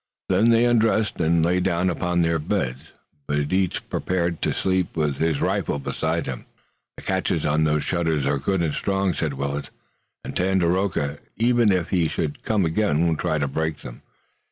Then 0.29 0.49
they 0.49 0.65
undressed 0.65 1.19
and 1.19 1.45
lay 1.45 1.59
down 1.59 1.87
upon 1.87 2.23
their 2.23 2.39
beds, 2.39 2.81
but 3.27 3.53
each 3.53 3.87
prepared 3.87 4.41
to 4.41 4.51
sleep 4.51 4.97
with 4.97 5.17
his 5.17 5.41
rifle 5.41 5.77
beside 5.77 6.25
him. 6.25 6.45
"The 6.97 7.03
catches 7.03 7.45
on 7.45 7.65
those 7.65 7.83
shutters 7.83 8.25
are 8.25 8.39
good 8.39 8.63
and 8.63 8.73
strong," 8.73 9.13
said 9.13 9.35
Willet, 9.35 9.69
"and 10.25 10.35
Tandakora, 10.35 11.19
even 11.37 11.71
if 11.71 11.91
he 11.91 12.07
should 12.07 12.41
come 12.41 12.65
again, 12.65 13.05
won't 13.05 13.19
try 13.19 13.37
to 13.37 13.47
break 13.47 13.81
them. 13.81 14.01